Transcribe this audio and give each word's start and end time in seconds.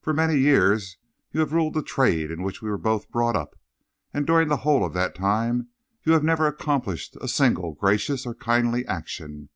For 0.00 0.12
many 0.14 0.36
years 0.38 0.98
you 1.32 1.40
have 1.40 1.52
ruled 1.52 1.74
the 1.74 1.82
trade 1.82 2.30
in 2.30 2.44
which 2.44 2.62
we 2.62 2.70
were 2.70 2.78
both 2.78 3.10
brought 3.10 3.34
up, 3.34 3.58
and 4.12 4.24
during 4.24 4.46
the 4.46 4.58
whole 4.58 4.84
of 4.84 4.92
that 4.92 5.16
time 5.16 5.66
you 6.04 6.12
have 6.12 6.22
never 6.22 6.46
accomplished 6.46 7.16
a 7.20 7.26
single 7.26 7.74
gracious 7.74 8.24
or 8.24 8.36
kindly 8.36 8.86
action. 8.86 9.48